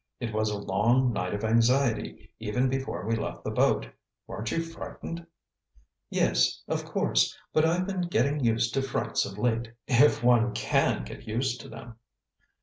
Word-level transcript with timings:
"It 0.19 0.33
was 0.33 0.49
a 0.49 0.57
long 0.57 1.13
night 1.13 1.35
of 1.35 1.43
anxiety, 1.43 2.33
even 2.39 2.69
before 2.69 3.05
we 3.05 3.15
left 3.15 3.43
the 3.43 3.51
boat. 3.51 3.85
Weren't 4.25 4.51
you 4.51 4.59
frightened?" 4.59 5.27
"Yes, 6.09 6.63
of 6.67 6.85
course; 6.85 7.37
but 7.53 7.65
I've 7.65 7.85
been 7.85 8.07
getting 8.07 8.43
used 8.43 8.73
to 8.73 8.81
frights 8.81 9.27
of 9.27 9.37
late, 9.37 9.67
if 9.87 10.23
one 10.23 10.55
can 10.55 11.03
get 11.03 11.27
used 11.27 11.61
to 11.61 11.69
them." 11.69 11.97